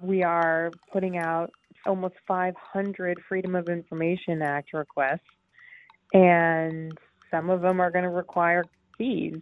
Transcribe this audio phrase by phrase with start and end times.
[0.00, 1.52] we are putting out
[1.86, 5.20] almost 500 Freedom of Information Act requests,
[6.12, 6.96] and
[7.30, 8.64] some of them are going to require
[8.96, 9.40] fees.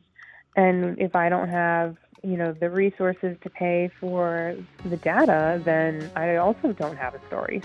[0.56, 6.10] And if I don't have, you know, the resources to pay for the data, then
[6.16, 7.62] I also don't have a story.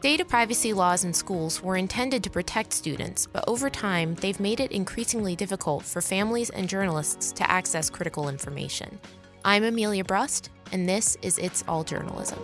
[0.00, 4.58] Data privacy laws in schools were intended to protect students, but over time, they've made
[4.58, 8.98] it increasingly difficult for families and journalists to access critical information.
[9.42, 12.38] I'm Amelia Brust, and this is It's All Journalism.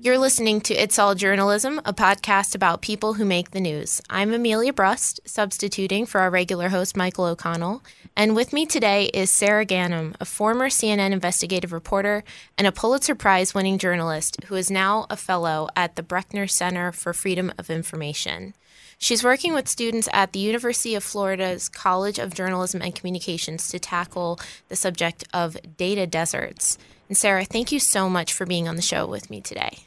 [0.00, 4.00] You're listening to It's All Journalism, a podcast about people who make the news.
[4.08, 7.82] I'm Amelia Brust, substituting for our regular host, Michael O'Connell.
[8.16, 12.24] And with me today is Sara Ganim, a former CNN investigative reporter
[12.56, 16.92] and a Pulitzer Prize winning journalist who is now a fellow at the Brechner Center
[16.92, 18.54] for Freedom of Information.
[18.98, 23.78] She's working with students at the University of Florida's College of Journalism and Communications to
[23.78, 26.78] tackle the subject of data deserts.
[27.08, 29.78] And Sara, thank you so much for being on the show with me today.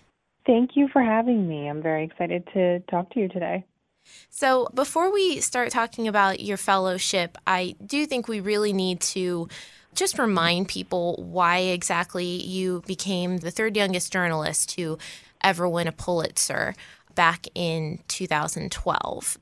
[0.46, 1.68] Thank you for having me.
[1.68, 3.66] I'm very excited to talk to you today.
[4.30, 9.48] So, before we start talking about your fellowship, I do think we really need to
[9.94, 14.98] just remind people why exactly you became the third youngest journalist to
[15.42, 16.76] ever win a Pulitzer
[17.16, 19.38] back in 2012.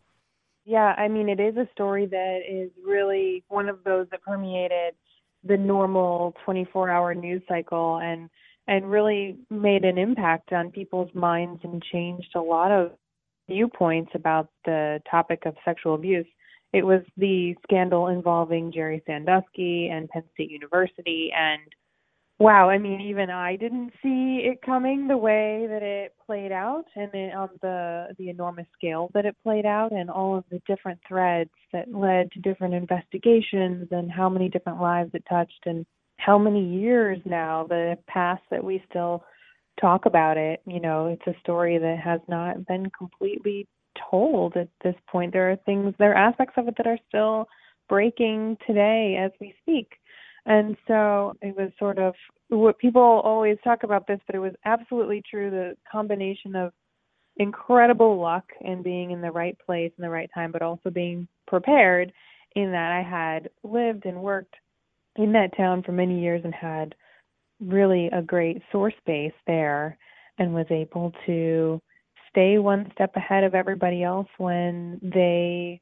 [0.66, 4.96] Yeah, I mean, it is a story that is really one of those that permeated
[5.44, 8.00] the normal 24 hour news cycle.
[8.04, 8.30] And
[8.68, 12.92] and really made an impact on people's minds and changed a lot of
[13.48, 16.26] viewpoints about the topic of sexual abuse.
[16.74, 21.62] It was the scandal involving Jerry Sandusky and Penn State University and
[22.40, 26.86] wow, I mean even I didn't see it coming the way that it played out
[26.96, 30.62] and then on the the enormous scale that it played out and all of the
[30.68, 35.86] different threads that led to different investigations and how many different lives it touched and
[36.18, 39.24] how many years now have passed that we still
[39.80, 40.62] talk about it.
[40.66, 43.68] You know, it's a story that has not been completely
[44.10, 45.34] told at this point.
[45.34, 47.48] There are things, there are aspects of it that are still
[47.88, 49.94] breaking today as we speak.
[50.48, 52.14] And so it was sort of
[52.48, 56.72] what people always talk about this, but it was absolutely true the combination of
[57.36, 61.28] incredible luck and being in the right place in the right time, but also being
[61.48, 62.14] prepared
[62.56, 64.56] in that I had lived and worked
[65.18, 66.96] in that town for many years and had
[67.60, 69.98] really a great source base there
[70.40, 71.82] and was able to
[72.30, 75.82] stay one step ahead of everybody else when they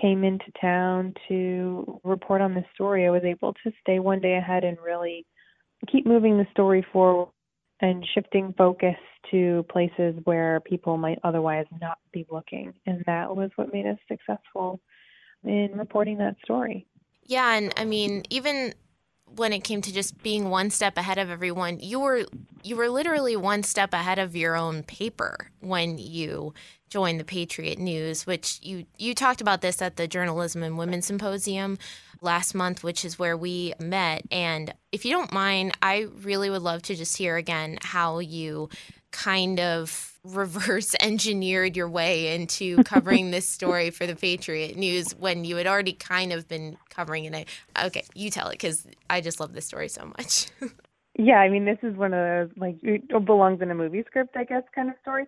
[0.00, 3.06] came into town to report on this story.
[3.06, 5.26] I was able to stay one day ahead and really
[5.90, 7.28] keep moving the story forward
[7.80, 8.96] and shifting focus
[9.30, 12.72] to places where people might otherwise not be looking.
[12.86, 14.80] And that was what made us successful
[15.44, 16.86] in reporting that story.
[17.24, 18.74] Yeah, and I mean, even
[19.34, 22.24] when it came to just being one step ahead of everyone, you were
[22.62, 26.54] you were literally one step ahead of your own paper when you
[26.88, 31.02] joined the Patriot News, which you you talked about this at the Journalism and Women
[31.02, 31.78] Symposium
[32.20, 34.22] last month, which is where we met.
[34.30, 38.68] And if you don't mind, I really would love to just hear again how you
[39.10, 45.44] kind of reverse engineered your way into covering this story for the Patriot News when
[45.44, 47.48] you had already kind of been covering it.
[47.82, 50.48] Okay, you tell it because I just love this story so much.
[51.18, 54.36] yeah, I mean, this is one of those like it belongs in a movie script,
[54.36, 55.26] I guess, kind of story.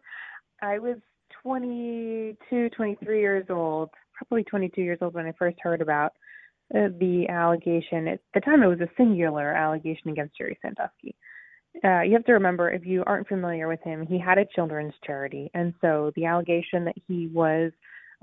[0.62, 0.96] I was
[1.42, 6.12] 22, 23 years old, probably 22 years old when I first heard about
[6.74, 8.08] uh, the allegation.
[8.08, 11.14] At the time, it was a singular allegation against Jerry Sandusky
[11.82, 14.94] uh, you have to remember if you aren't familiar with him, he had a children's
[15.04, 17.72] charity, and so the allegation that he was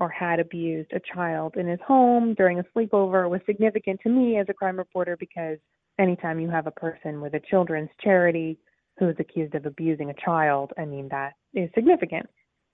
[0.00, 4.38] or had abused a child in his home during a sleepover was significant to me
[4.38, 5.58] as a crime reporter because
[5.98, 8.58] anytime you have a person with a children's charity
[8.98, 12.26] who is accused of abusing a child, I mean that is significant.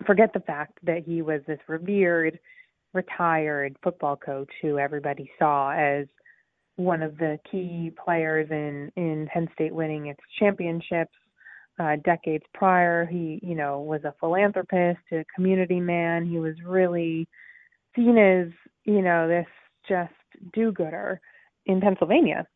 [0.07, 2.39] Forget the fact that he was this revered,
[2.95, 6.07] retired football coach who everybody saw as
[6.77, 11.15] one of the key players in in Penn State winning its championships
[11.79, 13.07] uh, decades prior.
[13.07, 16.27] He, you know, was a philanthropist, a community man.
[16.27, 17.29] He was really
[17.95, 18.49] seen as,
[18.85, 19.47] you know, this
[19.89, 20.13] just
[20.53, 21.21] do-gooder
[21.67, 22.47] in Pennsylvania.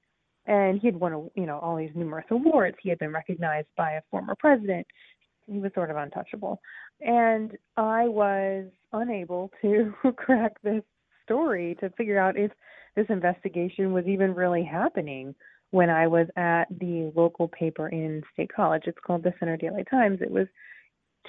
[0.47, 2.77] And he had won, you know, all these numerous awards.
[2.83, 4.87] He had been recognized by a former president.
[5.47, 6.61] He was sort of untouchable.
[7.01, 10.83] And I was unable to crack this
[11.25, 12.51] story to figure out if
[12.97, 15.35] this investigation was even really happening
[15.71, 18.83] when I was at the local paper in State College.
[18.87, 20.19] It's called the Centre Daily Times.
[20.21, 20.47] It was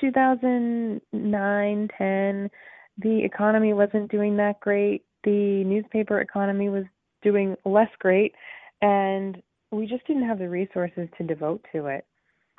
[0.02, 2.50] 2009, 10.
[2.98, 5.06] The economy wasn't doing that great.
[5.24, 6.84] The newspaper economy was
[7.22, 8.36] doing less great.
[8.84, 9.42] And
[9.72, 12.06] we just didn't have the resources to devote to it.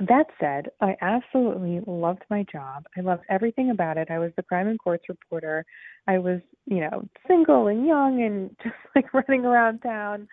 [0.01, 2.85] That said, I absolutely loved my job.
[2.97, 4.11] I loved everything about it.
[4.11, 5.65] I was the crime and courts reporter.
[6.09, 10.27] I was, you know, single and young and just like running around town.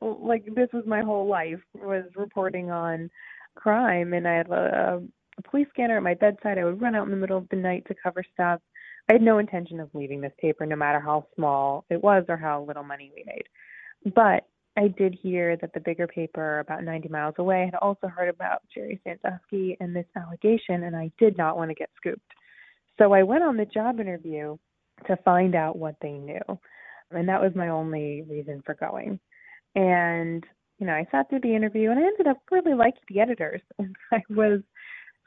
[0.00, 3.10] Like this was my whole life was reporting on
[3.56, 5.02] crime and I had a,
[5.38, 6.56] a police scanner at my bedside.
[6.56, 8.60] I would run out in the middle of the night to cover stuff.
[9.10, 12.36] I had no intention of leaving this paper no matter how small it was or
[12.36, 14.14] how little money we made.
[14.14, 14.46] But
[14.76, 18.62] I did hear that the bigger paper about 90 miles away had also heard about
[18.74, 22.32] Jerry Sandusky and this allegation, and I did not want to get scooped.
[22.98, 24.56] So I went on the job interview
[25.06, 26.40] to find out what they knew.
[27.10, 29.18] And that was my only reason for going.
[29.74, 30.44] And,
[30.78, 33.60] you know, I sat through the interview and I ended up really liking the editors.
[33.78, 34.60] And I was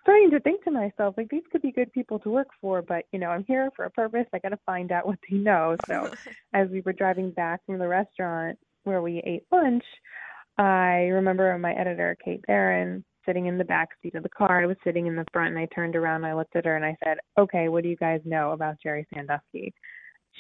[0.01, 3.05] starting to think to myself, like, these could be good people to work for, but,
[3.11, 4.25] you know, I'm here for a purpose.
[4.33, 5.75] I got to find out what they know.
[5.87, 6.11] So
[6.53, 9.83] as we were driving back from the restaurant, where we ate lunch,
[10.57, 14.61] I remember my editor, Kate Barron, sitting in the back seat of the car.
[14.61, 16.75] I was sitting in the front and I turned around and I looked at her
[16.75, 19.73] and I said, Okay, what do you guys know about Jerry Sandusky?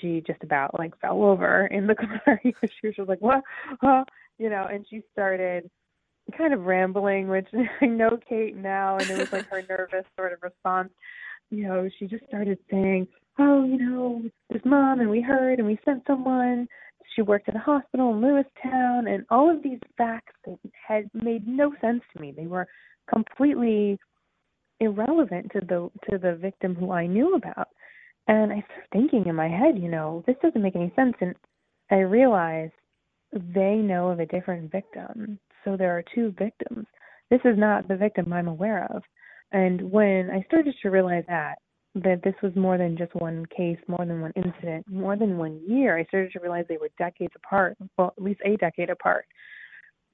[0.01, 1.95] She just about like fell over in the
[2.25, 2.39] car.
[2.43, 3.41] she was just like, What?
[3.81, 4.05] Huh?
[4.37, 5.69] You know, and she started
[6.37, 7.47] kind of rambling, which
[7.81, 10.91] I know Kate now, and it was like her nervous sort of response.
[11.49, 13.07] You know, she just started saying,
[13.37, 16.67] Oh, you know, this mom, and we heard, and we sent someone
[17.15, 20.57] she worked at a hospital in Lewistown, and all of these facts that
[20.87, 22.33] had made no sense to me.
[22.35, 22.67] They were
[23.11, 23.97] completely
[24.79, 27.69] irrelevant to the to the victim who I knew about.
[28.27, 31.13] And I started thinking in my head, you know, this doesn't make any sense.
[31.21, 31.35] And
[31.91, 32.73] I realized
[33.31, 35.39] they know of a different victim.
[35.63, 36.85] So there are two victims.
[37.29, 39.03] This is not the victim I'm aware of.
[39.51, 41.59] And when I started to realize that,
[41.95, 45.61] that this was more than just one case, more than one incident, more than one
[45.65, 45.97] year.
[45.97, 49.25] I started to realize they were decades apart, well, at least a decade apart.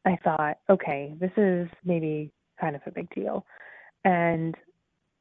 [0.06, 3.46] I thought, okay, this is maybe kind of a big deal.
[4.06, 4.56] And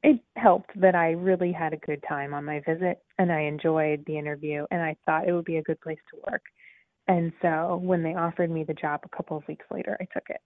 [0.03, 4.05] it helped that I really had a good time on my visit and I enjoyed
[4.07, 6.43] the interview and I thought it would be a good place to work.
[7.09, 10.29] And so when they offered me the job a couple of weeks later, I took
[10.29, 10.41] it.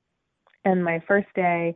[0.65, 1.75] And my first day,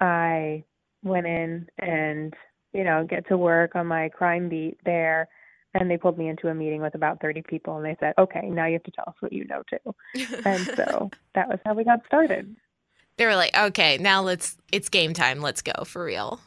[0.00, 0.64] I
[1.02, 2.34] went in and
[2.72, 5.28] you know, get to work on my crime beat there.
[5.74, 8.48] And they pulled me into a meeting with about 30 people and they said, okay,
[8.48, 9.94] now you have to tell us what you know too.
[10.44, 12.56] and so that was how we got started.
[13.16, 15.40] They were like, okay, now let's, it's game time.
[15.40, 16.40] Let's go for real.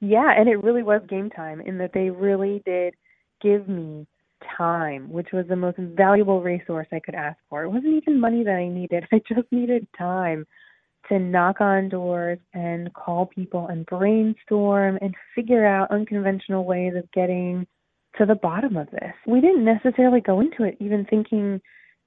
[0.00, 0.32] Yeah.
[0.34, 2.94] And it really was game time in that they really did
[3.42, 4.06] give me
[4.56, 7.64] time, which was the most valuable resource I could ask for.
[7.64, 10.46] It wasn't even money that I needed, I just needed time
[11.10, 17.10] to knock on doors and call people and brainstorm and figure out unconventional ways of
[17.12, 17.66] getting
[18.18, 19.12] to the bottom of this.
[19.26, 21.60] We didn't necessarily go into it even thinking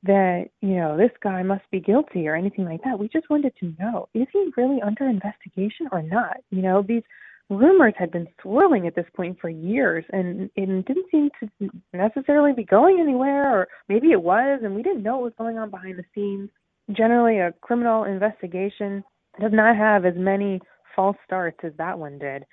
[0.03, 2.99] that, you know, this guy must be guilty or anything like that.
[2.99, 6.37] We just wanted to know, is he really under investigation or not?
[6.49, 7.03] You know, these
[7.49, 12.53] rumors had been swirling at this point for years and it didn't seem to necessarily
[12.53, 15.69] be going anywhere or maybe it was and we didn't know what was going on
[15.69, 16.49] behind the scenes
[16.91, 19.03] generally a criminal investigation
[19.39, 20.59] does not have as many
[20.95, 22.43] false starts as that one did.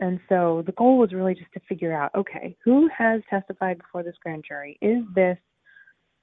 [0.00, 4.02] And so the goal was really just to figure out okay, who has testified before
[4.02, 4.78] this grand jury?
[4.82, 5.38] Is this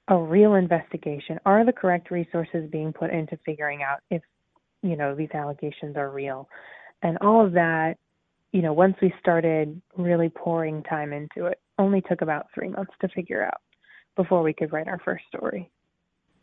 [0.08, 1.40] a real investigation?
[1.44, 4.22] Are the correct resources being put into figuring out if,
[4.82, 6.48] you know, these allegations are real?
[7.02, 7.94] And all of that,
[8.52, 12.92] you know, once we started really pouring time into it, only took about three months
[13.00, 13.60] to figure out
[14.14, 15.68] before we could write our first story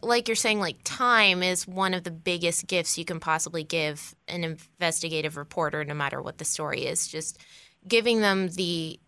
[0.02, 4.16] like you're saying, like time is one of the biggest gifts you can possibly give
[4.28, 7.08] an investigative reporter, no matter what the story is.
[7.08, 7.38] Just
[7.88, 9.00] giving them the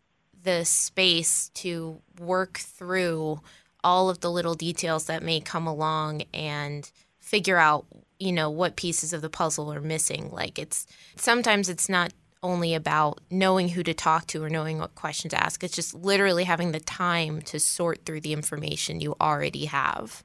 [0.43, 3.39] the space to work through
[3.83, 7.85] all of the little details that may come along and figure out,
[8.19, 10.29] you know, what pieces of the puzzle are missing.
[10.31, 10.85] Like it's
[11.15, 15.41] sometimes it's not only about knowing who to talk to or knowing what questions to
[15.41, 15.63] ask.
[15.63, 20.23] It's just literally having the time to sort through the information you already have.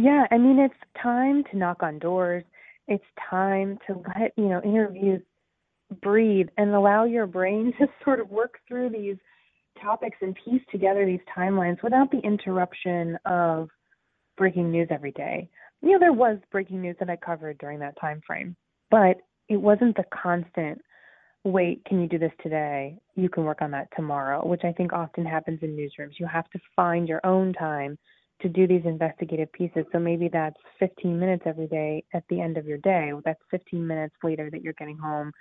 [0.00, 2.44] Yeah, I mean, it's time to knock on doors.
[2.86, 5.22] It's time to let, you know, interviews
[6.00, 9.16] breathe and allow your brain to sort of work through these
[9.82, 13.68] topics and piece together these timelines without the interruption of
[14.36, 15.48] breaking news every day.
[15.82, 18.54] You know, there was breaking news that I covered during that time frame,
[18.90, 19.16] but
[19.48, 20.80] it wasn't the constant
[21.44, 22.98] wait, can you do this today?
[23.14, 26.18] You can work on that tomorrow, which I think often happens in newsrooms.
[26.18, 27.96] You have to find your own time
[28.40, 29.84] to do these investigative pieces.
[29.92, 33.12] So maybe that's 15 minutes every day at the end of your day.
[33.24, 35.32] That's 15 minutes later that you're getting home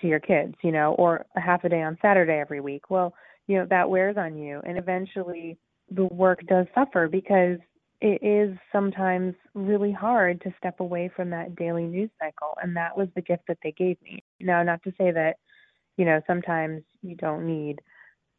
[0.00, 2.90] to your kids, you know, or a half a day on Saturday every week.
[2.90, 3.14] Well,
[3.46, 4.60] you know, that wears on you.
[4.64, 5.58] And eventually
[5.90, 7.58] the work does suffer because
[8.00, 12.54] it is sometimes really hard to step away from that daily news cycle.
[12.62, 14.22] And that was the gift that they gave me.
[14.40, 15.36] Now, not to say that,
[15.96, 17.80] you know, sometimes you don't need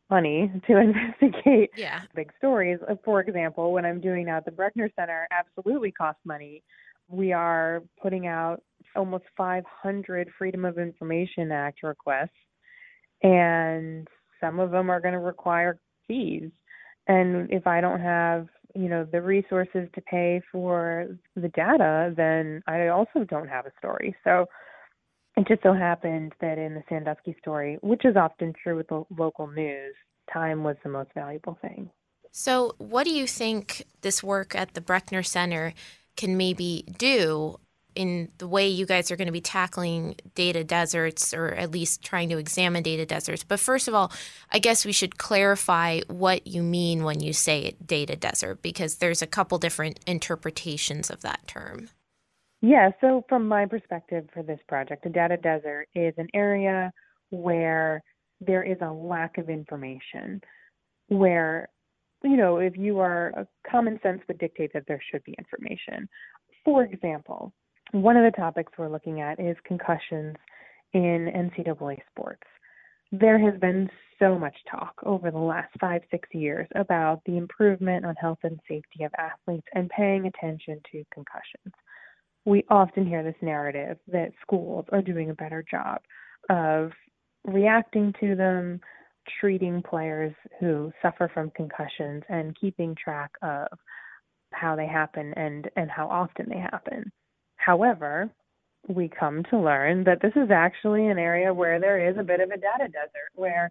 [0.09, 2.01] money to investigate yeah.
[2.15, 2.79] big stories.
[2.87, 6.63] Uh, for example, when I'm doing now at the Brechner Center, absolutely costs money.
[7.09, 8.61] We are putting out
[8.95, 12.29] almost 500 Freedom of Information Act requests,
[13.23, 14.07] and
[14.41, 16.49] some of them are going to require fees.
[17.07, 22.61] And if I don't have, you know, the resources to pay for the data, then
[22.67, 24.15] I also don't have a story.
[24.23, 24.45] So
[25.37, 29.03] it just so happened that in the Sandusky story, which is often true with the
[29.15, 29.93] local news,
[30.33, 31.89] time was the most valuable thing.
[32.31, 35.73] So, what do you think this work at the Brechner Center
[36.17, 37.59] can maybe do
[37.97, 42.03] in the way you guys are going to be tackling data deserts or at least
[42.03, 43.43] trying to examine data deserts.
[43.43, 44.11] But first of all,
[44.51, 49.23] I guess we should clarify what you mean when you say data desert because there's
[49.23, 51.89] a couple different interpretations of that term.
[52.61, 56.91] Yeah, so from my perspective for this project, a data desert is an area
[57.29, 58.01] where
[58.41, 60.41] there is a lack of information,
[61.07, 61.69] where
[62.23, 66.09] you know, if you are uh, common sense would dictate that there should be information.
[66.65, 67.53] For example,
[67.91, 70.35] one of the topics we're looking at is concussions
[70.93, 72.43] in NCAA sports.
[73.11, 78.03] There has been so much talk over the last five, six years about the improvement
[78.03, 81.73] on health and safety of athletes and paying attention to concussions.
[82.47, 85.99] We often hear this narrative that schools are doing a better job
[86.49, 86.91] of
[87.43, 88.79] reacting to them,
[89.41, 93.67] treating players who suffer from concussions, and keeping track of
[94.53, 97.11] how they happen and, and how often they happen.
[97.57, 98.29] However,
[98.87, 102.39] we come to learn that this is actually an area where there is a bit
[102.39, 103.69] of a data desert, where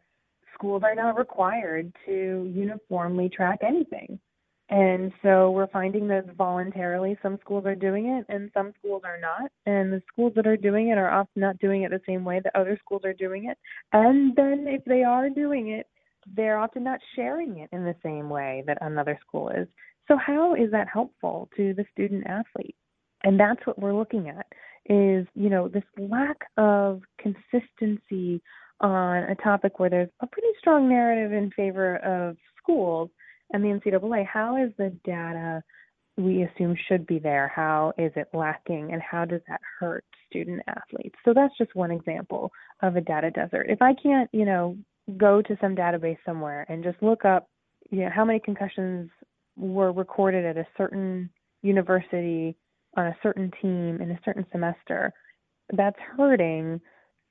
[0.53, 4.21] schools are not required to uniformly track anything.
[4.69, 9.19] And so we're finding that voluntarily some schools are doing it and some schools are
[9.19, 9.51] not.
[9.65, 12.41] And the schools that are doing it are often not doing it the same way
[12.43, 13.59] that other schools are doing it.
[13.93, 15.87] And then if they are doing it,
[16.35, 19.69] they're often not sharing it in the same way that another school is.
[20.09, 22.75] So how is that helpful to the student athlete?
[23.27, 24.47] and that's what we're looking at
[24.89, 28.41] is you know this lack of consistency
[28.81, 33.11] on a topic where there's a pretty strong narrative in favor of schools
[33.53, 34.27] and the NCAA.
[34.27, 35.63] How is the data
[36.17, 37.53] we assume should be there?
[37.55, 41.17] How is it lacking, and how does that hurt student athletes?
[41.25, 42.51] So that's just one example
[42.83, 43.67] of a data desert.
[43.69, 44.77] If I can't, you know,
[45.17, 47.49] go to some database somewhere and just look up,
[47.91, 49.11] you know, how many concussions
[49.57, 51.31] were recorded at a certain
[51.63, 52.57] university
[52.97, 55.13] on a certain team in a certain semester,
[55.75, 56.81] that's hurting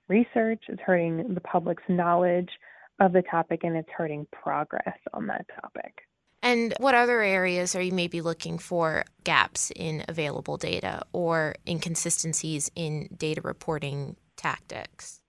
[0.07, 2.49] research, it's hurting the public's knowledge
[2.99, 6.01] of the topic, and it's hurting progress on that topic.
[6.41, 12.69] And what other areas are you maybe looking for gaps in available data or inconsistencies
[12.75, 15.21] in data reporting tactics?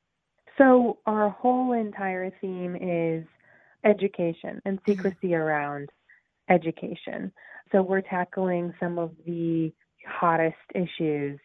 [0.58, 3.24] So, our whole entire theme is
[3.84, 4.90] education and mm-hmm.
[4.90, 5.34] secrecy mm-hmm.
[5.34, 5.88] around
[6.50, 7.32] education.
[7.72, 9.72] So, we're tackling some of the
[10.06, 11.40] hottest issues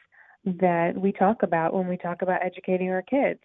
[0.46, 3.40] that we talk about when we talk about educating our kids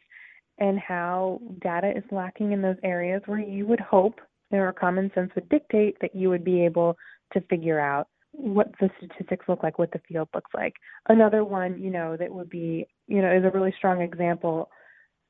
[0.59, 4.21] and how data is lacking in those areas where you would hope
[4.53, 6.97] or common sense would dictate that you would be able
[7.33, 10.75] to figure out what the statistics look like, what the field looks like.
[11.09, 14.71] Another one, you know, that would be, you know, is a really strong example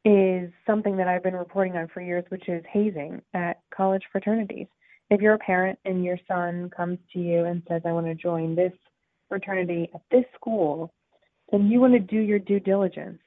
[0.04, 4.68] is something that I've been reporting on for years, which is hazing at college fraternities.
[5.10, 8.14] If you're a parent and your son comes to you and says, I want to
[8.14, 8.72] join this
[9.28, 10.92] fraternity at this school,
[11.50, 13.18] then you want to do your due diligence.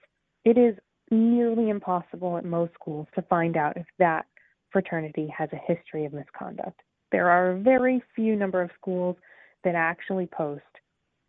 [0.46, 0.76] It is
[1.12, 4.26] nearly impossible at most schools to find out if that
[4.72, 6.80] fraternity has a history of misconduct.
[7.12, 9.16] There are a very few number of schools
[9.64, 10.62] that actually post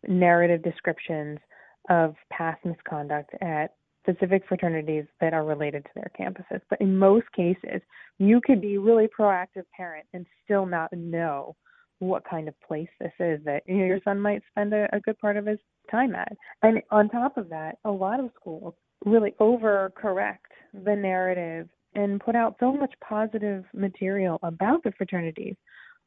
[0.07, 1.39] narrative descriptions
[1.89, 3.73] of past misconduct at
[4.03, 6.61] specific fraternities that are related to their campuses.
[6.69, 7.81] But in most cases,
[8.17, 11.55] you could be really proactive parent and still not know
[11.99, 14.99] what kind of place this is that you know, your son might spend a, a
[14.99, 15.59] good part of his
[15.89, 16.35] time at.
[16.63, 18.73] And on top of that, a lot of schools
[19.05, 20.37] really overcorrect
[20.73, 25.55] the narrative and put out so much positive material about the fraternities,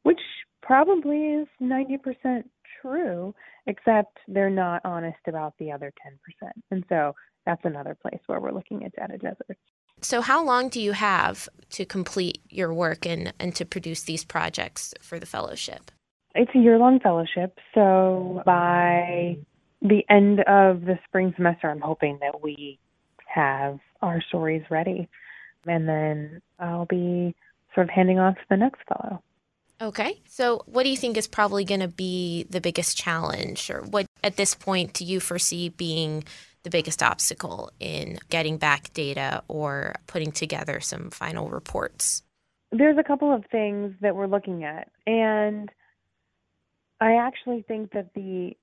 [0.03, 0.19] which
[0.61, 2.43] probably is 90%
[2.81, 3.33] true,
[3.67, 6.49] except they're not honest about the other 10%.
[6.71, 7.13] And so
[7.45, 9.61] that's another place where we're looking at data deserts.
[10.01, 14.25] So, how long do you have to complete your work and, and to produce these
[14.25, 15.89] projects for the fellowship?
[16.33, 17.57] It's a year long fellowship.
[17.73, 19.37] So, by
[19.81, 22.77] the end of the spring semester, I'm hoping that we
[23.35, 25.07] have our stories ready.
[25.67, 27.35] And then I'll be
[27.73, 29.21] sort of handing off to the next fellow.
[29.81, 30.21] Okay.
[30.25, 34.05] So, what do you think is probably going to be the biggest challenge, or what
[34.23, 36.23] at this point do you foresee being
[36.63, 42.23] the biggest obstacle in getting back data or putting together some final reports?
[42.71, 44.89] There's a couple of things that we're looking at.
[45.05, 45.69] And
[47.01, 48.55] I actually think that the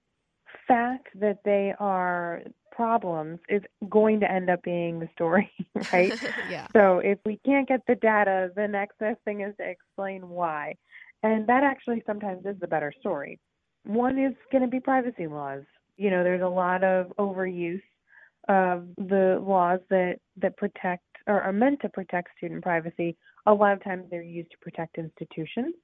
[0.67, 5.51] fact that they are problems is going to end up being the story,
[5.93, 6.13] right?
[6.51, 6.67] yeah.
[6.73, 10.75] So if we can't get the data, the next best thing is to explain why.
[11.23, 13.39] And that actually sometimes is the better story.
[13.85, 15.63] One is going to be privacy laws.
[15.97, 17.83] You know, there's a lot of overuse
[18.49, 23.17] of the laws that that protect or are meant to protect student privacy.
[23.47, 25.75] A lot of times they're used to protect institutions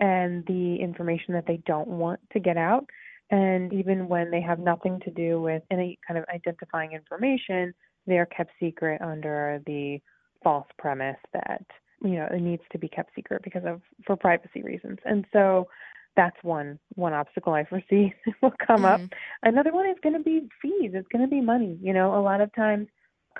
[0.00, 2.84] and the information that they don't want to get out.
[3.30, 7.72] And even when they have nothing to do with any kind of identifying information,
[8.06, 10.00] they are kept secret under the
[10.42, 11.64] false premise that
[12.02, 14.98] you know it needs to be kept secret because of for privacy reasons.
[15.04, 15.68] And so
[16.16, 19.04] that's one one obstacle I foresee will come mm-hmm.
[19.04, 19.10] up.
[19.42, 20.92] Another one is going to be fees.
[20.94, 21.78] It's going to be money.
[21.80, 22.88] You know, a lot of times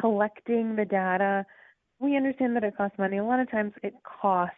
[0.01, 1.45] collecting the data,
[1.99, 3.19] we understand that it costs money.
[3.19, 4.55] A lot of times it costs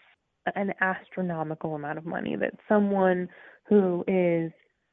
[0.54, 3.28] an astronomical amount of money that someone
[3.68, 4.52] who is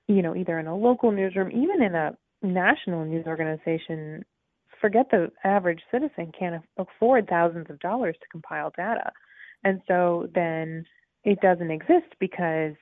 [0.09, 4.25] you know, either in a local newsroom, even in a national news organization,
[4.81, 9.11] forget the average citizen can't afford thousands of dollars to compile data.
[9.63, 10.85] And so then
[11.23, 12.73] it doesn't exist because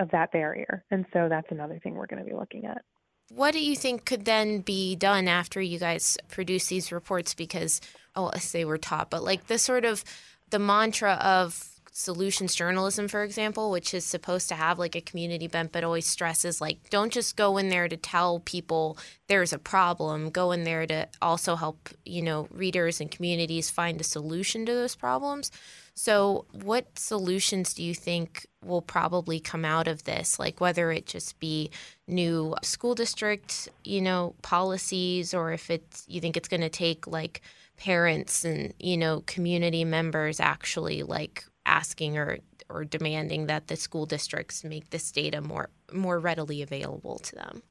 [0.00, 0.84] of that barrier.
[0.90, 2.82] And so that's another thing we're going to be looking at.
[3.30, 7.32] What do you think could then be done after you guys produce these reports?
[7.32, 7.80] Because,
[8.16, 10.02] oh, I say we're taught, but like the sort of
[10.50, 15.46] the mantra of solutions journalism, for example, which is supposed to have like a community
[15.46, 18.96] bent, but always stresses like don't just go in there to tell people
[19.28, 20.30] there's a problem.
[20.30, 24.72] Go in there to also help, you know, readers and communities find a solution to
[24.72, 25.50] those problems.
[25.94, 30.38] So, what solutions do you think will probably come out of this?
[30.38, 31.70] Like whether it just be
[32.08, 37.06] new school district, you know, policies, or if it's you think it's going to take
[37.06, 37.42] like
[37.76, 44.06] parents and you know community members actually like asking or or demanding that the school
[44.06, 47.62] districts make this data more more readily available to them?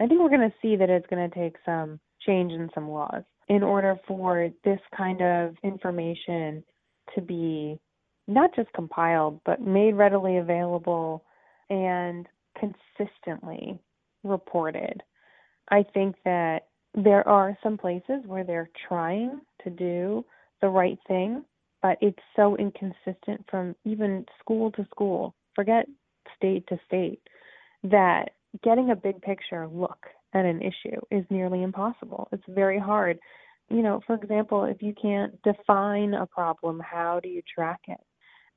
[0.00, 2.88] I think we're going to see that it's going to take some change in some
[2.88, 6.64] laws in order for this kind of information
[7.14, 7.78] to be
[8.28, 11.24] not just compiled but made readily available
[11.68, 12.26] and
[12.58, 13.78] consistently
[14.22, 15.02] reported.
[15.70, 20.24] I think that there are some places where they're trying to do
[20.60, 21.44] the right thing
[21.82, 25.86] but it's so inconsistent from even school to school, forget
[26.36, 27.20] state to state,
[27.82, 28.30] that
[28.62, 32.28] getting a big picture look at an issue is nearly impossible.
[32.32, 33.18] It's very hard.
[33.68, 38.00] You know, for example, if you can't define a problem, how do you track it?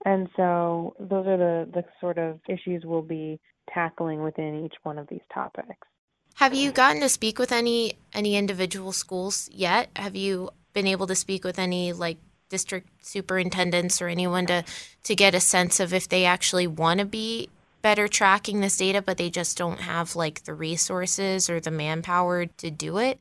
[0.06, 3.40] And so those are the, the sort of issues we'll be
[3.74, 5.88] tackling within each one of these topics.
[6.36, 9.90] Have you gotten to speak with any any individual schools yet?
[9.96, 12.18] Have you been able to speak with any like
[12.50, 14.64] district superintendents or anyone to
[15.04, 17.50] to get a sense of if they actually want to be
[17.82, 22.46] better tracking this data but they just don't have like the resources or the manpower
[22.46, 23.20] to do it?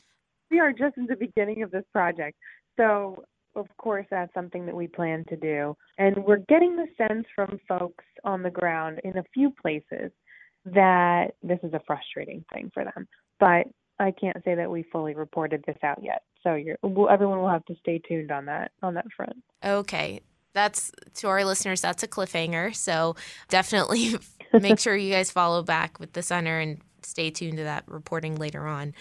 [0.50, 2.38] We are just in the beginning of this project.
[2.76, 3.24] So
[3.56, 5.76] of course that's something that we plan to do.
[5.98, 10.10] And we're getting the sense from folks on the ground in a few places
[10.64, 13.06] that this is a frustrating thing for them.
[13.38, 13.66] But
[13.98, 16.22] I can't say that we fully reported this out yet.
[16.42, 19.37] So you're, well, everyone will have to stay tuned on that on that front.
[19.64, 20.20] Okay,
[20.52, 21.80] that's to our listeners.
[21.80, 22.74] That's a cliffhanger.
[22.74, 23.16] So
[23.48, 24.16] definitely
[24.52, 28.37] make sure you guys follow back with the center and stay tuned to that reporting
[28.37, 28.94] later on.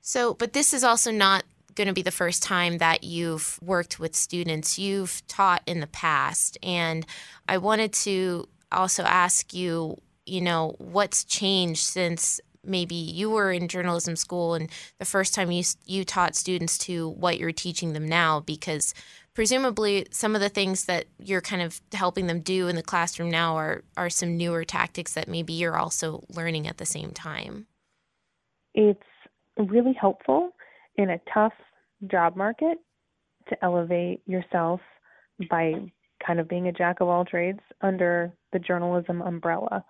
[0.00, 4.00] So, but this is also not going to be the first time that you've worked
[4.00, 4.78] with students.
[4.78, 7.06] You've taught in the past, and
[7.48, 13.68] I wanted to also ask you, you know, what's changed since maybe you were in
[13.68, 18.06] journalism school and the first time you you taught students to what you're teaching them
[18.06, 18.94] now because
[19.34, 23.30] presumably some of the things that you're kind of helping them do in the classroom
[23.30, 27.66] now are are some newer tactics that maybe you're also learning at the same time.
[28.74, 29.00] It's
[29.56, 30.50] really helpful
[30.96, 31.52] in a tough
[32.10, 32.78] job market
[33.48, 34.80] to elevate yourself
[35.48, 35.74] by
[36.24, 39.84] kind of being a jack of all trades under the journalism umbrella.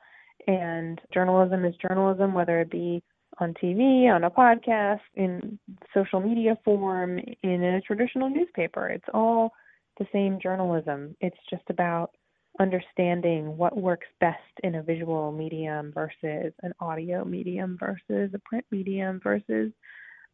[0.49, 3.03] And journalism is journalism, whether it be
[3.39, 5.59] on TV, on a podcast, in
[5.93, 8.89] social media form, in a traditional newspaper.
[8.89, 9.53] It's all
[9.99, 11.15] the same journalism.
[11.21, 12.13] It's just about
[12.59, 18.65] understanding what works best in a visual medium versus an audio medium versus a print
[18.71, 19.71] medium versus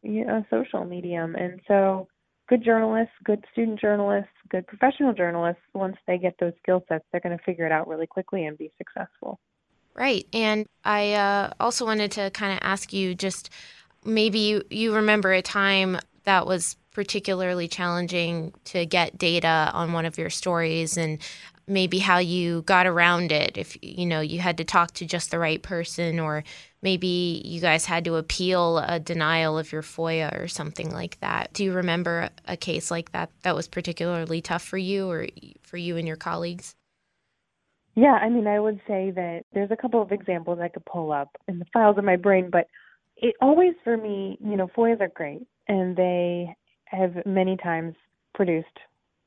[0.01, 1.35] you know, a social medium.
[1.35, 2.07] And so
[2.47, 7.21] good journalists, good student journalists, good professional journalists, once they get those skill sets, they're
[7.21, 9.39] going to figure it out really quickly and be successful.
[9.95, 10.27] Right.
[10.33, 13.49] And I uh, also wanted to kind of ask you just
[14.03, 20.05] maybe you, you remember a time that was particularly challenging to get data on one
[20.05, 21.19] of your stories and
[21.67, 25.31] maybe how you got around it if you know you had to talk to just
[25.31, 26.43] the right person or
[26.81, 31.51] maybe you guys had to appeal a denial of your FOIA or something like that.
[31.53, 35.27] Do you remember a case like that that was particularly tough for you or
[35.63, 36.75] for you and your colleagues?
[37.95, 41.11] Yeah, I mean, I would say that there's a couple of examples I could pull
[41.11, 42.67] up in the files in my brain, but
[43.17, 46.53] it always for me, you know, FOIAs are great and they
[46.85, 47.95] have many times
[48.33, 48.67] produced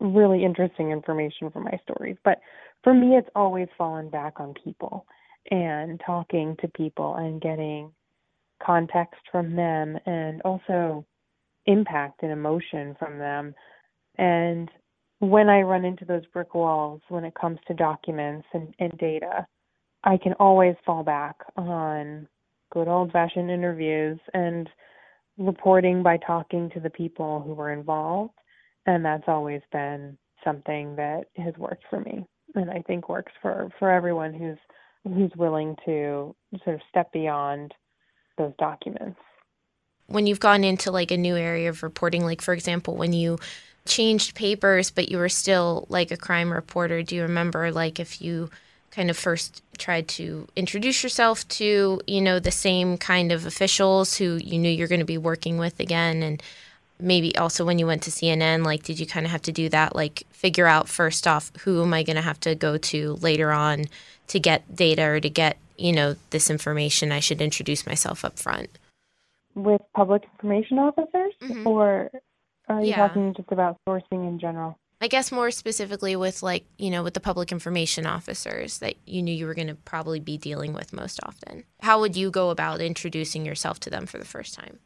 [0.01, 2.17] really interesting information for my stories.
[2.25, 2.39] But
[2.85, 5.07] for me, it's always fallen back on people
[5.51, 7.91] and talking to people and getting
[8.63, 11.07] context from them and also
[11.67, 13.55] impact and emotion from them.
[14.19, 14.71] And
[15.21, 19.47] when I run into those brick walls when it comes to documents and, and data,
[20.05, 22.29] I can always fall back on
[22.73, 24.69] good old fashioned interviews and
[25.37, 28.35] reporting by talking to the people who were involved.
[28.87, 33.69] And that's always been something that has worked for me and I think works for,
[33.79, 34.59] for everyone who's
[35.05, 37.73] who's willing to sort of step beyond
[38.37, 39.19] those documents.
[40.07, 43.39] When you've gone into like a new area of reporting, like for example, when you
[43.89, 48.21] changed papers but you were still like a crime reporter, do you remember like if
[48.21, 48.51] you
[48.91, 54.17] kind of first tried to introduce yourself to, you know, the same kind of officials
[54.17, 56.43] who you knew you're going to be working with again and
[57.01, 59.69] maybe also when you went to CNN, like did you kind of have to do
[59.69, 63.15] that like figure out first off who am I going to have to go to
[63.15, 63.85] later on
[64.29, 68.39] to get data or to get, you know, this information, I should introduce myself up
[68.39, 68.69] front.
[69.55, 71.67] With public information officers mm-hmm.
[71.67, 72.11] or
[72.69, 72.97] are you yeah.
[72.97, 74.79] talking just about sourcing in general?
[75.01, 79.23] I guess more specifically with like, you know, with the public information officers that you
[79.23, 81.65] knew you were going to probably be dealing with most often.
[81.83, 84.81] How would you go about introducing yourself to them for the first time?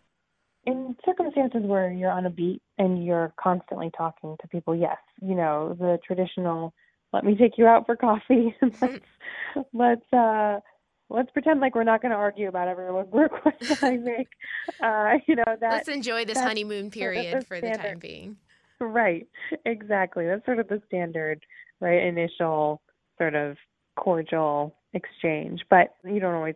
[0.65, 5.35] In circumstances where you're on a beat and you're constantly talking to people, yes, you
[5.35, 6.75] know, the traditional
[7.13, 9.07] let me take you out for coffee let's
[9.73, 10.59] let's uh
[11.15, 14.29] let's pretend like we're not going to argue about every request I make.
[14.81, 15.71] Uh, you know that.
[15.71, 18.37] Let's enjoy this honeymoon period for the time being.
[18.81, 19.27] Right,
[19.65, 20.27] exactly.
[20.27, 21.45] That's sort of the standard,
[21.81, 22.03] right?
[22.03, 22.81] Initial
[23.19, 23.57] sort of
[23.97, 26.55] cordial exchange, but you don't always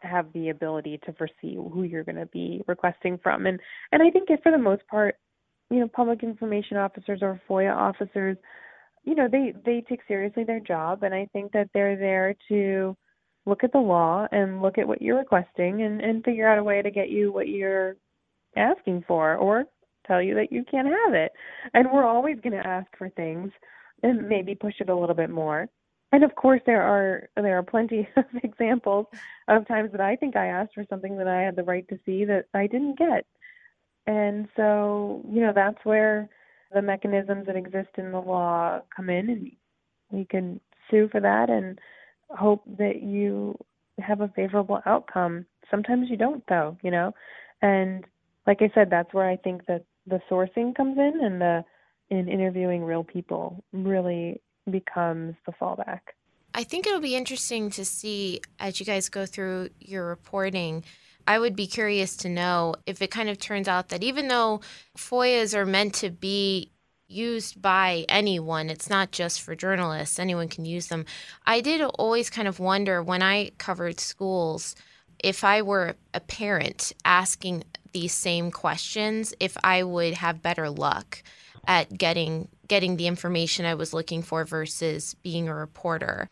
[0.00, 3.46] have the ability to foresee who you're going to be requesting from.
[3.46, 3.60] And
[3.92, 5.16] and I think if for the most part,
[5.70, 8.36] you know, public information officers or FOIA officers,
[9.04, 12.96] you know, they they take seriously their job, and I think that they're there to
[13.46, 16.64] look at the law and look at what you're requesting and and figure out a
[16.64, 17.96] way to get you what you're
[18.56, 19.64] asking for or
[20.06, 21.32] tell you that you can't have it.
[21.74, 23.50] And we're always going to ask for things
[24.02, 25.68] and maybe push it a little bit more.
[26.12, 29.06] And of course, there are there are plenty of examples
[29.48, 31.98] of times that I think I asked for something that I had the right to
[32.06, 33.26] see that I didn't get.
[34.06, 36.28] And so, you know, that's where
[36.72, 39.50] the mechanisms that exist in the law come in, and
[40.10, 41.78] we can sue for that and
[42.30, 43.56] hope that you
[43.98, 45.46] have a favorable outcome.
[45.70, 47.12] Sometimes you don't, though, you know.
[47.62, 48.04] And
[48.46, 51.64] like I said, that's where I think that the sourcing comes in and the
[52.08, 56.00] in interviewing real people really becomes the fallback.
[56.54, 60.84] I think it'll be interesting to see as you guys go through your reporting.
[61.26, 64.60] I would be curious to know if it kind of turns out that even though
[64.96, 66.70] FOIAs are meant to be
[67.08, 71.04] used by anyone, it's not just for journalists, anyone can use them.
[71.46, 74.74] I did always kind of wonder when I covered schools
[75.22, 81.22] if I were a parent asking these same questions, if I would have better luck
[81.66, 86.28] at getting getting the information I was looking for versus being a reporter.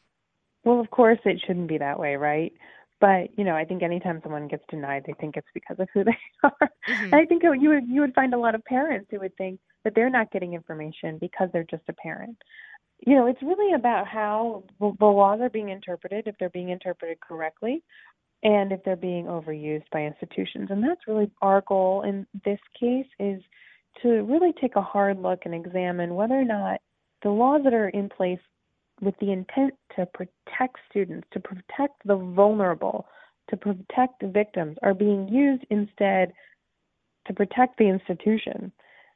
[0.65, 2.53] Well, of course it shouldn't be that way, right?
[3.01, 6.05] But you know, I think anytime someone gets denied, they think it's because of who
[6.05, 6.71] they are.
[6.89, 7.05] Mm-hmm.
[7.05, 9.61] And I think you would you would find a lot of parents who would think
[9.85, 12.37] that they're not getting information because they're just a parent.
[13.07, 17.21] You know, it's really about how the laws are being interpreted, if they're being interpreted
[17.21, 17.83] correctly,
[18.43, 20.69] and if they're being overused by institutions.
[20.71, 23.43] And that's really our goal in this case is
[24.03, 26.81] to really take a hard look and examine whether or not
[27.23, 28.41] the laws that are in place
[29.01, 33.07] with the intent to protect students, to protect the vulnerable,
[33.51, 36.33] to protect the victims are being used instead
[37.27, 38.73] to protect the institution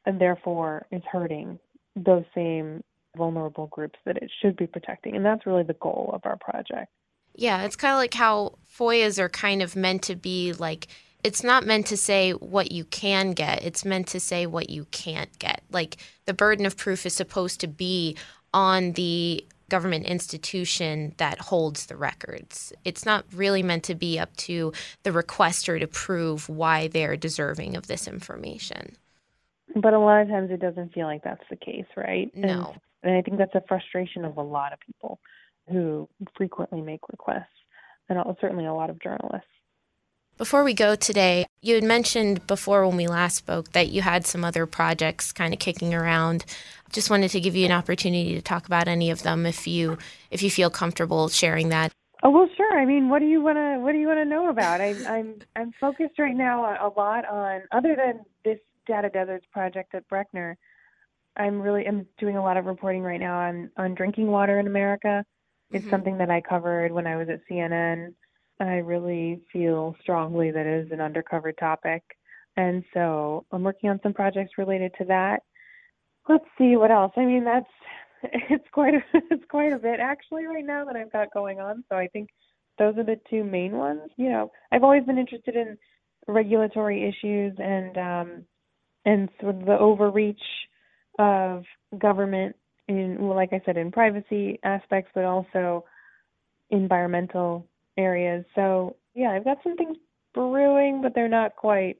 [0.09, 1.59] and therefore is hurting
[1.95, 2.83] those same
[3.15, 5.15] vulnerable groups that it should be protecting.
[5.15, 6.91] And that's really the goal of our project.
[7.35, 10.89] Yeah, it's kind of like how FOIAs are kind of meant to be like
[11.23, 14.87] it's not meant to say what you can get, it's meant to say what you
[14.93, 15.63] can't get.
[15.71, 18.17] Like the burden of proof is supposed to be
[18.55, 22.73] on the government institution that holds the records.
[22.85, 27.77] It's not really meant to be up to the requester to prove why they're deserving
[27.77, 28.97] of this information.
[29.81, 32.31] But a lot of times it doesn't feel like that's the case, right?
[32.35, 32.75] No.
[33.03, 35.21] And, and I think that's a frustration of a lot of people
[35.71, 37.45] who frequently make requests,
[38.09, 39.49] and certainly a lot of journalists.
[40.39, 44.25] Before we go today, you had mentioned before when we last spoke that you had
[44.25, 46.45] some other projects kind of kicking around.
[46.93, 49.99] Just wanted to give you an opportunity to talk about any of them if you
[50.31, 51.93] if you feel comfortable sharing that.
[52.23, 52.79] Oh well, sure.
[52.79, 54.81] I mean, what do you want to what do you want to know about?
[54.81, 59.95] I, I'm I'm focused right now a lot on other than this data deserts project
[59.95, 60.57] at Brechner,
[61.37, 64.67] I'm really I'm doing a lot of reporting right now on on drinking water in
[64.67, 65.25] America.
[65.71, 65.91] It's mm-hmm.
[65.91, 68.15] something that I covered when I was at CNN
[68.61, 72.03] I really feel strongly that it is an undercover topic.
[72.57, 75.43] And so I'm working on some projects related to that.
[76.29, 77.13] Let's see what else.
[77.17, 77.67] I mean, that's
[78.51, 81.85] it's quite a it's quite a bit actually right now that I've got going on.
[81.89, 82.29] So I think
[82.79, 84.11] those are the two main ones.
[84.17, 85.79] You know, I've always been interested in
[86.27, 88.45] regulatory issues and um
[89.09, 90.43] and sort of the overreach
[91.19, 91.65] of
[91.99, 92.55] government
[92.89, 95.85] in well, like I said in privacy aspects but also
[96.71, 97.67] environmental
[97.97, 98.45] areas.
[98.55, 99.97] So yeah, I've got some things
[100.35, 101.97] brewing, but they're not quite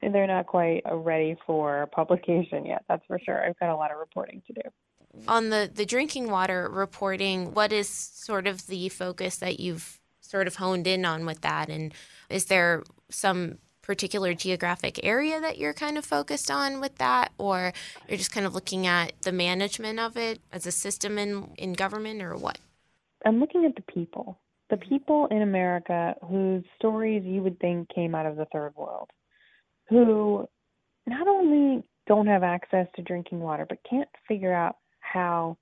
[0.00, 2.84] they're not quite ready for publication yet.
[2.88, 3.44] That's for sure.
[3.44, 5.24] I've got a lot of reporting to do.
[5.28, 10.46] On the the drinking water reporting, what is sort of the focus that you've sort
[10.46, 11.92] of honed in on with that, and
[12.30, 17.72] is there some particular geographic area that you're kind of focused on with that or
[18.08, 21.72] you're just kind of looking at the management of it as a system in in
[21.72, 22.58] government or what
[23.26, 24.38] i'm looking at the people
[24.70, 24.88] the mm-hmm.
[24.88, 29.10] people in America whose stories you would think came out of the third world,
[29.88, 30.48] who
[31.06, 35.56] not only don't have access to drinking water, but can't figure out how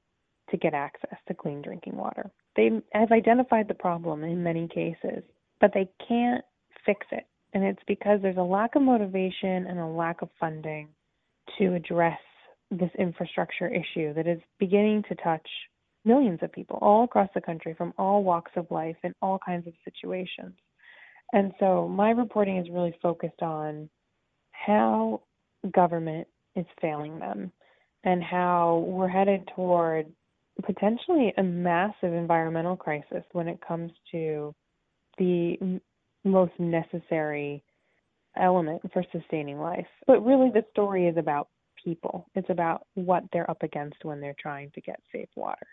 [0.50, 2.30] to get access to clean drinking water.
[2.56, 5.22] They have identified the problem in many cases,
[5.60, 6.44] but they can't
[6.84, 7.26] fix it.
[7.56, 10.88] And it's because there's a lack of motivation and a lack of funding
[11.58, 12.18] to address
[12.70, 15.48] this infrastructure issue that is beginning to touch
[16.04, 19.66] millions of people all across the country from all walks of life in all kinds
[19.66, 20.52] of situations.
[21.32, 23.88] And so my reporting is really focused on
[24.50, 25.22] how
[25.72, 27.50] government is failing them
[28.04, 30.12] and how we're headed toward
[30.62, 34.54] potentially a massive environmental crisis when it comes to
[35.16, 35.80] the
[36.26, 37.62] most necessary
[38.36, 39.86] element for sustaining life.
[40.06, 41.48] But really, the story is about
[41.82, 42.28] people.
[42.34, 45.66] It's about what they're up against when they're trying to get safe water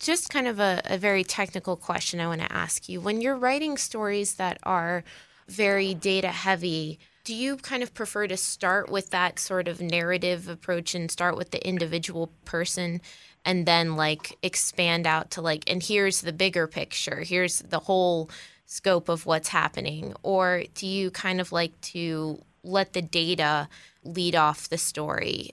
[0.00, 3.00] just kind of a, a very technical question I want to ask you.
[3.00, 5.04] When you're writing stories that are
[5.46, 10.48] very data heavy, do you kind of prefer to start with that sort of narrative
[10.48, 13.00] approach and start with the individual person
[13.44, 18.28] and then like expand out to like and here's the bigger picture here's the whole
[18.70, 23.68] scope of what's happening or do you kind of like to let the data
[24.04, 25.50] lead off the story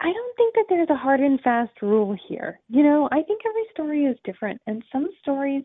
[0.00, 2.58] I don't think that there's a hard and fast rule here.
[2.68, 5.64] You know, I think every story is different, and some stories,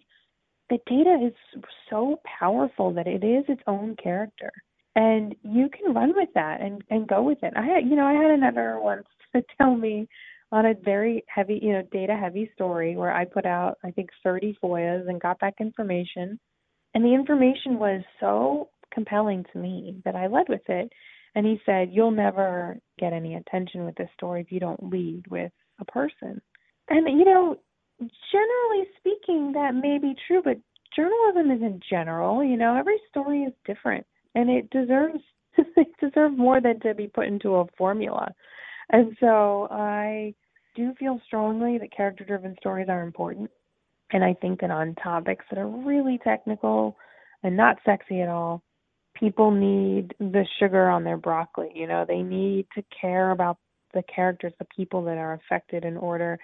[0.69, 4.51] the data is so powerful that it is its own character,
[4.95, 7.53] and you can run with that and and go with it.
[7.55, 10.07] I had, you know, I had an editor once to tell me
[10.51, 14.09] on a very heavy, you know, data heavy story where I put out, I think,
[14.23, 16.39] 30 FOIAs and got back information,
[16.95, 20.91] and the information was so compelling to me that I led with it.
[21.35, 25.25] And he said, You'll never get any attention with this story if you don't lead
[25.29, 26.41] with a person.
[26.89, 27.57] And, you know,
[27.99, 30.57] generally speaking, that may be true, but
[30.95, 32.43] journalism isn't general.
[32.43, 35.19] You know, every story is different and it deserves
[35.57, 38.33] it deserves more than to be put into a formula.
[38.89, 40.33] And so I
[40.75, 43.49] do feel strongly that character driven stories are important.
[44.11, 46.97] And I think that on topics that are really technical
[47.43, 48.61] and not sexy at all,
[49.15, 51.71] people need the sugar on their broccoli.
[51.73, 53.57] You know, they need to care about
[53.93, 56.37] the characters, the people that are affected in order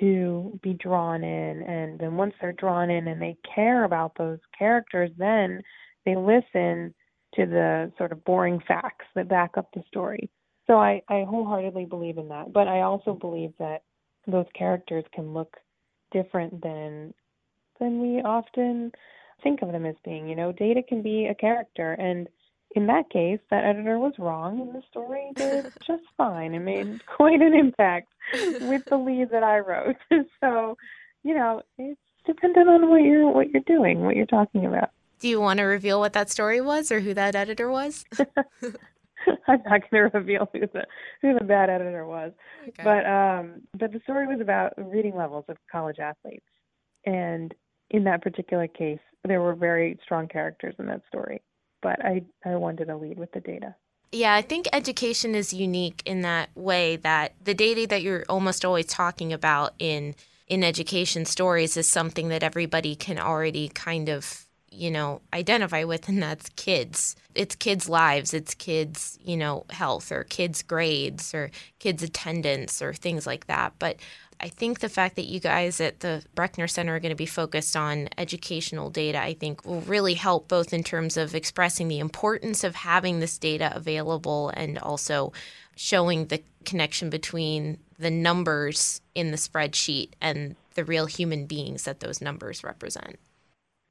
[0.00, 1.62] to be drawn in.
[1.62, 5.60] And then once they're drawn in and they care about those characters, then
[6.06, 6.94] they listen
[7.34, 10.30] to the sort of boring facts that back up the story.
[10.66, 12.52] So I, I wholeheartedly believe in that.
[12.52, 13.82] But I also believe that
[14.26, 15.54] those characters can look
[16.14, 17.12] different than
[17.80, 18.92] than we often
[19.42, 20.28] think of them as being.
[20.28, 22.28] You know, data can be a character, and
[22.74, 27.04] in that case, that editor was wrong, and the story did just fine and made
[27.06, 28.08] quite an impact
[28.62, 29.96] with the lead that I wrote.
[30.40, 30.76] so,
[31.22, 34.90] you know, it's dependent on what you're what you're doing, what you're talking about.
[35.20, 38.04] Do you want to reveal what that story was or who that editor was?
[39.48, 40.84] I'm not going to reveal who the
[41.22, 42.32] who the bad editor was,
[42.68, 42.82] okay.
[42.82, 46.46] but um, but the story was about reading levels of college athletes,
[47.06, 47.54] and
[47.90, 51.42] in that particular case, there were very strong characters in that story.
[51.82, 53.74] But I I wanted to lead with the data.
[54.12, 58.64] Yeah, I think education is unique in that way that the data that you're almost
[58.64, 60.14] always talking about in
[60.46, 64.43] in education stories is something that everybody can already kind of
[64.74, 67.16] you know identify with and that's kids.
[67.34, 68.34] It's kids lives.
[68.34, 73.74] It's kids you know health or kids grades or kids attendance or things like that.
[73.78, 73.96] But
[74.40, 77.26] I think the fact that you guys at the Brechner Center are going to be
[77.26, 82.00] focused on educational data, I think will really help both in terms of expressing the
[82.00, 85.32] importance of having this data available and also
[85.76, 92.00] showing the connection between the numbers in the spreadsheet and the real human beings that
[92.00, 93.18] those numbers represent.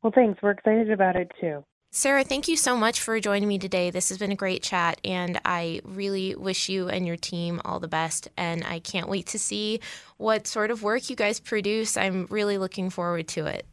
[0.03, 0.41] Well, thanks.
[0.41, 1.63] We're excited about it too.
[1.91, 3.91] Sara, thank you so much for joining me today.
[3.91, 7.79] This has been a great chat, and I really wish you and your team all
[7.79, 8.27] the best.
[8.35, 9.79] And I can't wait to see
[10.17, 11.95] what sort of work you guys produce.
[11.95, 13.65] I'm really looking forward to it.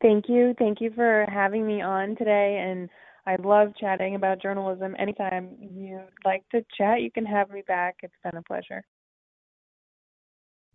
[0.00, 0.54] Thank you.
[0.56, 2.64] Thank you for having me on today.
[2.64, 2.88] And
[3.26, 4.94] I love chatting about journalism.
[4.96, 7.96] Anytime you'd like to chat, you can have me back.
[8.04, 8.84] It's been a pleasure.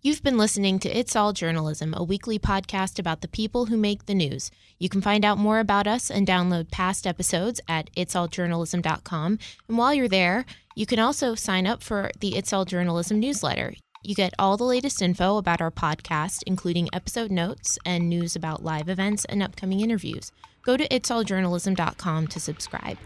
[0.06, 4.06] You've been listening to It's All Journalism, a weekly podcast about the people who make
[4.06, 4.52] the news.
[4.78, 9.40] You can find out more about us and download past episodes at itsalljournalism.com.
[9.70, 10.44] And while you're there,
[10.76, 13.76] you can also sign up for the It's All Journalism newsletter.
[14.04, 18.62] You get all the latest info about our podcast, including episode notes and news about
[18.62, 20.34] live events and upcoming interviews.
[20.64, 22.98] Go to itsalljournalism.com to subscribe.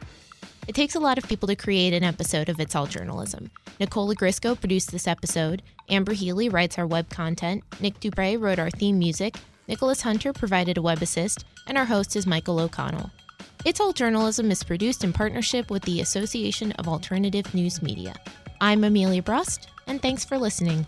[0.68, 3.50] It takes a lot of people to create an episode of It's All Journalism.
[3.80, 8.70] Nicola Grisco produced this episode, Amber Healy writes our web content, Nick Dubray wrote our
[8.70, 9.38] theme music,
[9.70, 13.10] Nicholas Hunter provided a web assist, and our host is Michael O'Connell.
[13.64, 18.16] It's All Journalism is produced in partnership with the Association of Alternative News Media.
[18.60, 20.86] I'm Amelia Brust, and thanks for listening.